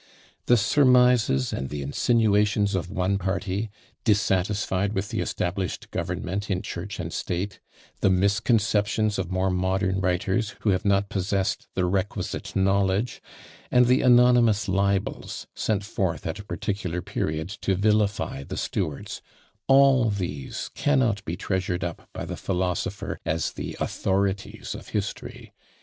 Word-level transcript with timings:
The 0.47 0.57
surmises 0.57 1.53
and 1.53 1.69
the 1.69 1.83
insinuations 1.83 2.73
of 2.73 2.89
one 2.89 3.19
party, 3.19 3.69
dissatisfied 4.03 4.93
with 4.93 5.09
the 5.09 5.19
established 5.19 5.91
government 5.91 6.49
in 6.49 6.63
church 6.63 6.99
and 6.99 7.13
state; 7.13 7.59
the 7.99 8.09
misconceptions 8.09 9.19
of 9.19 9.29
more 9.29 9.51
modern 9.51 9.99
writers, 10.01 10.55
who 10.61 10.71
have 10.71 10.83
not 10.85 11.09
possessed 11.09 11.67
the 11.75 11.85
requisite 11.85 12.55
knowledge; 12.55 13.21
and 13.69 13.85
the 13.85 14.01
anonymous 14.01 14.67
libels, 14.67 15.45
sent 15.53 15.83
forth 15.83 16.25
at 16.25 16.39
a 16.39 16.43
particular 16.45 17.03
period 17.03 17.49
to 17.61 17.75
vilify 17.75 18.41
the 18.41 18.57
Stuarts; 18.57 19.21
all 19.67 20.09
these 20.09 20.71
cannot 20.73 21.23
be 21.25 21.37
treasured 21.37 21.83
up 21.83 22.09
by 22.11 22.25
the 22.25 22.35
philosopher 22.35 23.19
as 23.23 23.51
the 23.53 23.77
authorities 23.79 24.73
of 24.73 24.87
history. 24.87 25.53